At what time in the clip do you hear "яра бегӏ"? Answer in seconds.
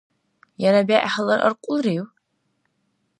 0.67-1.09